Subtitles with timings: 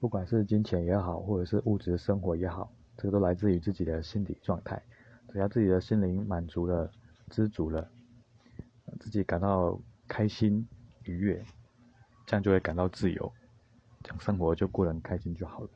[0.00, 4.82] 不管是金钱也好，或者是物质生活也好，这个都来自于自己的心理状态。
[5.28, 6.90] 只要自己的心灵满足了、
[7.28, 7.86] 知足了，
[8.98, 9.78] 自己感到
[10.08, 10.66] 开心、
[11.04, 11.44] 愉悦，
[12.26, 13.30] 这样就会感到自由，
[14.02, 15.68] 这样生活就过得很开心就好了。